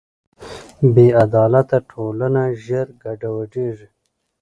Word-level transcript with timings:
بېعدالته 0.93 1.77
ټولنه 1.89 2.43
ژر 2.63 2.87
ګډوډېږي. 3.01 3.87